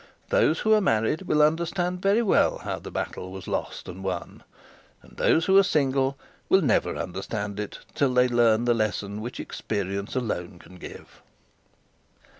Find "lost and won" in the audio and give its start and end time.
3.47-4.41